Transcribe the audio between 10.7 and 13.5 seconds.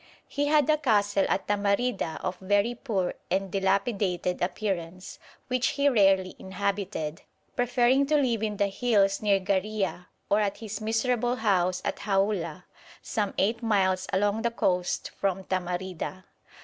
miserable house at Haula, some